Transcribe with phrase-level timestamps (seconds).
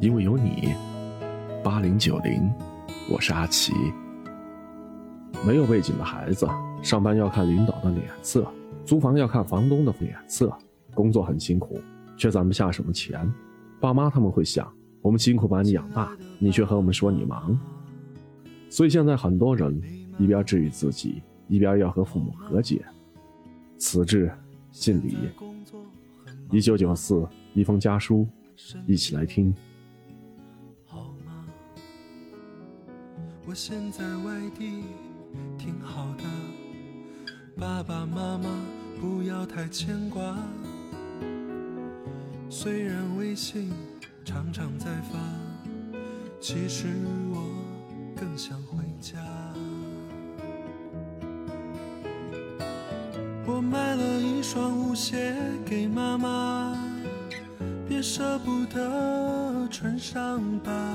[0.00, 0.74] 因为有你。
[1.64, 2.48] 八零九零，
[3.10, 3.72] 我是阿奇。
[5.44, 6.48] 没有背景的孩子，
[6.82, 8.46] 上班要看领导的脸色，
[8.84, 10.56] 租房要看房东的脸色，
[10.94, 11.80] 工作很辛苦，
[12.16, 13.28] 却攒不下什么钱。
[13.80, 14.72] 爸妈他们会想，
[15.02, 17.58] 我们辛苦把你养大，你却和我们说你忙。
[18.70, 19.82] 所以现在很多人
[20.16, 22.84] 一边治愈自己，一边要和父母和解。
[23.76, 24.30] 此致
[24.70, 25.16] 信礼。
[26.52, 28.26] 一九九四，一封家书，
[28.86, 29.52] 一起来听。
[33.48, 34.84] 我现在外地
[35.56, 36.24] 挺好的，
[37.58, 38.44] 爸爸妈妈
[39.00, 40.36] 不要太牵挂。
[42.50, 43.72] 虽然微信
[44.22, 45.18] 常常在发，
[46.38, 46.88] 其实
[47.32, 47.42] 我
[48.14, 49.16] 更想回家。
[53.46, 56.76] 我买了一双舞鞋给妈妈，
[57.88, 60.94] 别舍不得穿上吧。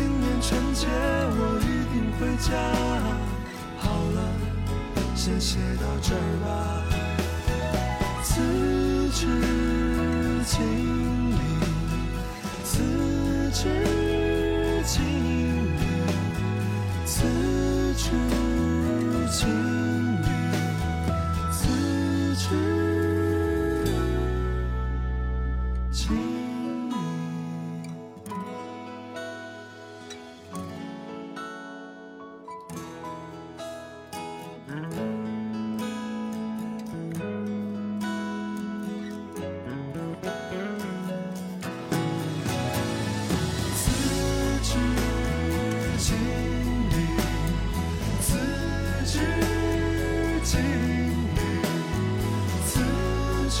[0.00, 2.48] 今年春节我一定回家。
[3.76, 3.84] 好
[4.14, 4.18] 了，
[5.14, 6.48] 先写到这儿吧。
[8.22, 8.40] 辞
[9.12, 9.26] 职
[10.46, 10.56] 经
[11.32, 11.36] 理，
[12.64, 12.72] 辞
[13.52, 13.68] 职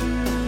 [0.00, 0.39] to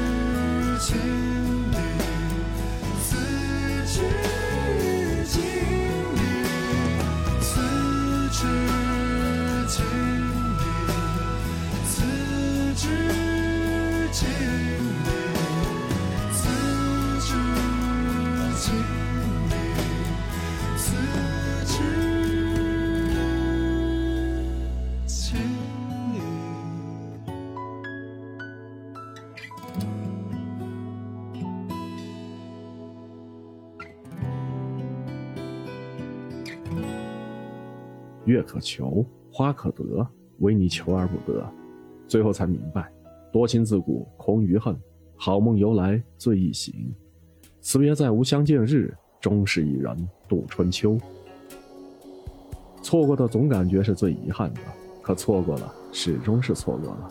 [38.24, 40.06] 月可求，花可得，
[40.38, 41.44] 唯你求而不得。
[42.06, 42.92] 最后才明白，
[43.32, 44.76] 多情自古空余恨，
[45.16, 46.92] 好梦由来最易醒。
[47.60, 49.96] 辞别再无相见日，终是一人
[50.28, 50.98] 度春秋。
[52.82, 54.60] 错过的总感觉是最遗憾的，
[55.00, 57.08] 可错过了，始终是错过了。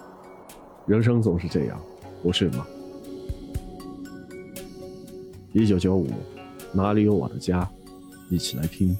[0.86, 1.80] 人生总是这样，
[2.22, 2.68] 不是吗？
[5.54, 6.08] 一九九五，
[6.74, 7.68] 哪里有我的家？
[8.30, 8.98] 一起来听。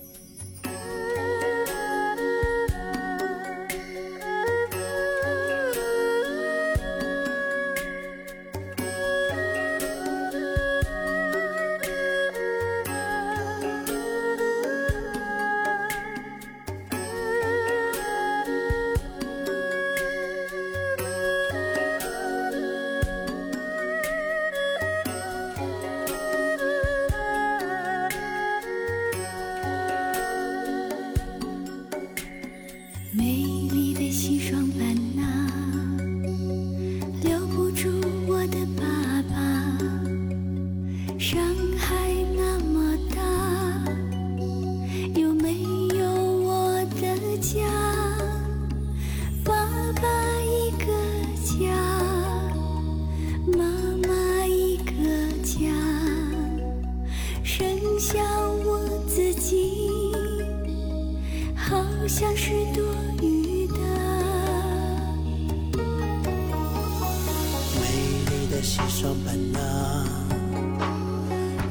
[68.82, 69.60] 丽的西双版纳，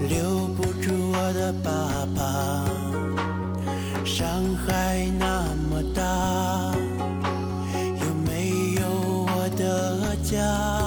[0.08, 2.20] 留不住我的爸爸。
[4.04, 4.26] 上
[4.66, 6.02] 海那么大，
[8.00, 8.82] 有没有
[9.26, 10.79] 我的家？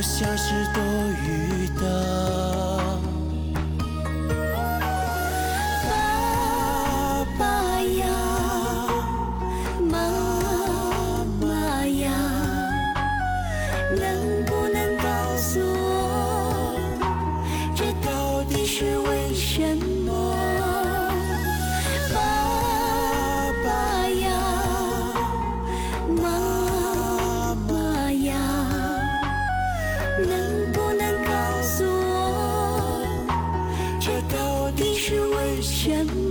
[0.00, 0.82] 我像是多
[1.22, 2.79] 余的。
[35.88, 36.29] 为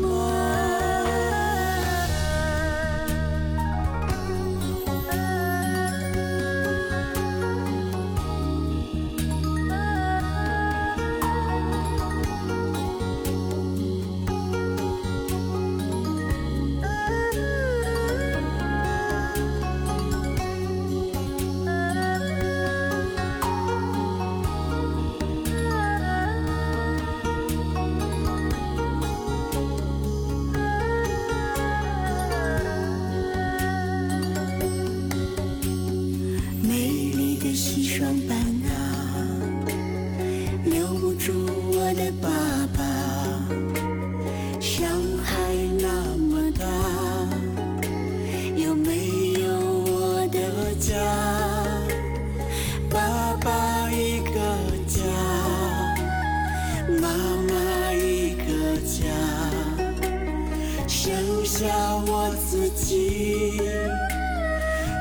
[62.89, 63.61] 己。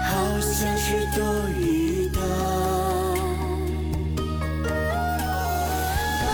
[0.04, 0.86] 好像是
[1.16, 1.24] 多
[1.58, 2.18] 余的。
[6.22, 6.26] 爸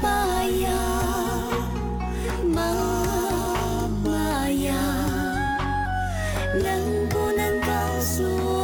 [0.00, 0.06] 爸
[0.44, 0.68] 呀，
[2.54, 2.56] 妈
[4.04, 4.08] 妈
[4.50, 4.72] 呀，
[6.62, 6.64] 能
[7.08, 7.68] 不能告
[8.00, 8.63] 诉我，